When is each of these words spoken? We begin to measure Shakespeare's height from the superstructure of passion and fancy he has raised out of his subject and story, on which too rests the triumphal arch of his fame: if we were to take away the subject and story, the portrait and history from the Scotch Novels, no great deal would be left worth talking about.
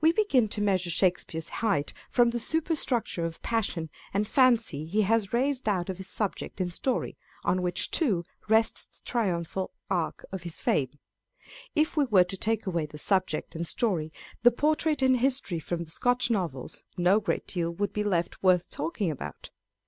We 0.00 0.12
begin 0.12 0.46
to 0.50 0.60
measure 0.62 0.90
Shakespeare's 0.90 1.48
height 1.58 1.92
from 2.08 2.30
the 2.30 2.38
superstructure 2.38 3.24
of 3.24 3.42
passion 3.42 3.90
and 4.14 4.28
fancy 4.28 4.86
he 4.86 5.02
has 5.02 5.32
raised 5.32 5.68
out 5.68 5.88
of 5.90 5.96
his 5.98 6.08
subject 6.08 6.60
and 6.60 6.72
story, 6.72 7.16
on 7.42 7.60
which 7.60 7.90
too 7.90 8.22
rests 8.48 9.00
the 9.00 9.04
triumphal 9.04 9.72
arch 9.90 10.20
of 10.30 10.44
his 10.44 10.60
fame: 10.60 11.00
if 11.74 11.96
we 11.96 12.04
were 12.04 12.22
to 12.22 12.36
take 12.36 12.64
away 12.64 12.86
the 12.86 12.96
subject 12.96 13.56
and 13.56 13.66
story, 13.66 14.12
the 14.44 14.52
portrait 14.52 15.02
and 15.02 15.16
history 15.18 15.58
from 15.58 15.82
the 15.82 15.90
Scotch 15.90 16.30
Novels, 16.30 16.84
no 16.96 17.18
great 17.18 17.48
deal 17.48 17.72
would 17.72 17.92
be 17.92 18.04
left 18.04 18.44
worth 18.44 18.70
talking 18.70 19.10
about. 19.10 19.50